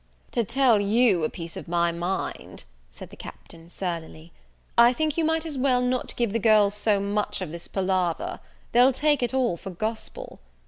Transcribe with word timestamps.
"To 0.31 0.43
tell 0.43 0.79
you 0.81 1.23
a 1.23 1.29
piece 1.29 1.55
of 1.55 1.67
my 1.67 1.91
mind," 1.91 2.63
said 2.89 3.11
the 3.11 3.15
Captain, 3.15 3.69
surlily, 3.69 4.33
"I 4.75 4.93
think 4.93 5.15
you 5.15 5.23
might 5.23 5.45
as 5.45 5.59
well 5.59 5.79
not 5.83 6.15
give 6.15 6.33
the 6.33 6.39
girls 6.39 6.73
so 6.73 6.99
much 6.99 7.39
of 7.39 7.51
this 7.51 7.67
palaver; 7.67 8.39
they'll 8.71 8.93
take 8.93 9.21
it 9.21 9.31
all 9.35 9.57
for 9.57 9.69
gospel. 9.69 10.39